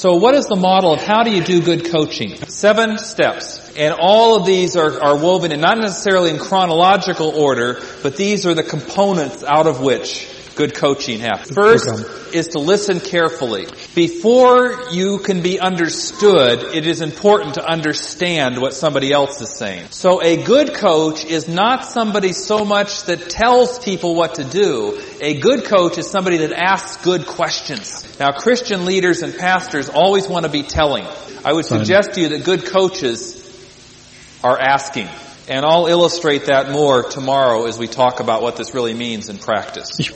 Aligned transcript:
So 0.00 0.14
what 0.14 0.34
is 0.34 0.46
the 0.46 0.56
model 0.56 0.94
of 0.94 1.02
how 1.02 1.24
do 1.24 1.30
you 1.30 1.44
do 1.44 1.60
good 1.60 1.90
coaching? 1.90 2.34
Seven 2.46 2.96
steps. 2.96 3.70
And 3.76 3.92
all 3.92 4.34
of 4.34 4.46
these 4.46 4.74
are, 4.74 4.98
are 4.98 5.18
woven 5.18 5.52
in, 5.52 5.60
not 5.60 5.76
necessarily 5.76 6.30
in 6.30 6.38
chronological 6.38 7.28
order, 7.28 7.82
but 8.02 8.16
these 8.16 8.46
are 8.46 8.54
the 8.54 8.62
components 8.62 9.44
out 9.44 9.66
of 9.66 9.82
which 9.82 10.26
good 10.60 10.74
coaching 10.74 11.20
happens. 11.20 11.54
First 11.54 12.34
is 12.34 12.48
to 12.48 12.58
listen 12.58 13.00
carefully. 13.00 13.66
Before 13.94 14.90
you 14.90 15.18
can 15.18 15.40
be 15.40 15.58
understood, 15.58 16.74
it 16.74 16.86
is 16.86 17.00
important 17.00 17.54
to 17.54 17.64
understand 17.64 18.60
what 18.60 18.74
somebody 18.74 19.10
else 19.10 19.40
is 19.40 19.48
saying. 19.48 19.86
So 19.88 20.22
a 20.22 20.44
good 20.44 20.74
coach 20.74 21.24
is 21.24 21.48
not 21.48 21.86
somebody 21.86 22.34
so 22.34 22.66
much 22.66 23.04
that 23.04 23.30
tells 23.30 23.78
people 23.78 24.14
what 24.14 24.34
to 24.34 24.44
do. 24.44 25.00
A 25.22 25.40
good 25.40 25.64
coach 25.64 25.96
is 25.96 26.10
somebody 26.10 26.36
that 26.38 26.52
asks 26.52 27.02
good 27.02 27.26
questions. 27.26 28.04
Now 28.20 28.32
Christian 28.32 28.84
leaders 28.84 29.22
and 29.22 29.34
pastors 29.34 29.88
always 29.88 30.28
want 30.28 30.44
to 30.44 30.52
be 30.52 30.62
telling. 30.62 31.06
I 31.42 31.54
would 31.54 31.64
suggest 31.64 32.12
to 32.14 32.20
you 32.20 32.28
that 32.28 32.44
good 32.44 32.66
coaches 32.66 33.38
are 34.44 34.58
asking. 34.60 35.08
And 35.50 35.66
I'll 35.66 35.88
illustrate 35.88 36.46
that 36.46 36.70
more 36.70 37.02
tomorrow 37.02 37.66
as 37.66 37.76
we 37.76 37.88
talk 37.88 38.20
about 38.20 38.40
what 38.40 38.54
this 38.54 38.72
really 38.72 38.94
means 38.94 39.28
in 39.28 39.36
practice. 39.36 39.98
Ich 39.98 40.08